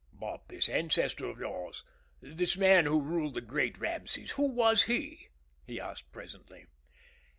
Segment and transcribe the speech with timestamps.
[0.11, 1.83] "But this ancestor of yours
[2.23, 5.27] the man who ruled the Great Rameses who was he?"
[5.67, 6.65] he asked, presently.